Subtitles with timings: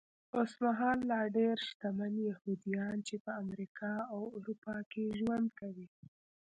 [0.37, 5.87] اوسمهال لا ډېر شتمن یهوديان چې په امریکا او اروپا کې ژوند کوي.